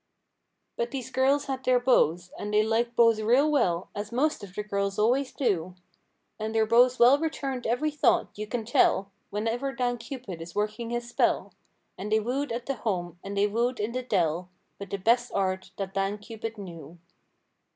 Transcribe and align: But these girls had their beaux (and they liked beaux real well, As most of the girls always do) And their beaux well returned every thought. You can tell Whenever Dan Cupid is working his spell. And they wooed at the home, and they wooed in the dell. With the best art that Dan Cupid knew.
But 0.77 0.89
these 0.89 1.11
girls 1.11 1.45
had 1.45 1.63
their 1.63 1.79
beaux 1.79 2.17
(and 2.39 2.51
they 2.51 2.63
liked 2.63 2.95
beaux 2.95 3.13
real 3.23 3.51
well, 3.51 3.89
As 3.93 4.11
most 4.11 4.43
of 4.43 4.55
the 4.55 4.63
girls 4.63 4.97
always 4.97 5.31
do) 5.31 5.75
And 6.39 6.55
their 6.55 6.65
beaux 6.65 6.89
well 6.99 7.19
returned 7.19 7.67
every 7.67 7.91
thought. 7.91 8.29
You 8.35 8.47
can 8.47 8.65
tell 8.65 9.11
Whenever 9.29 9.71
Dan 9.73 9.99
Cupid 9.99 10.41
is 10.41 10.55
working 10.55 10.89
his 10.89 11.07
spell. 11.07 11.53
And 11.99 12.11
they 12.11 12.19
wooed 12.19 12.51
at 12.51 12.65
the 12.65 12.77
home, 12.77 13.19
and 13.23 13.37
they 13.37 13.45
wooed 13.45 13.79
in 13.79 13.91
the 13.91 14.01
dell. 14.01 14.49
With 14.79 14.89
the 14.89 14.97
best 14.97 15.31
art 15.35 15.69
that 15.77 15.93
Dan 15.93 16.17
Cupid 16.17 16.57
knew. 16.57 16.97